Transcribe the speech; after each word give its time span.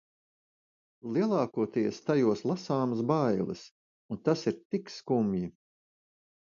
Lielākoties 1.17 2.01
tajos 2.09 2.43
lasāmas 2.53 3.05
bailes 3.13 3.65
un 4.19 4.25
tas 4.27 4.47
ir 4.53 4.61
tik 4.65 4.95
skumji. 4.99 5.49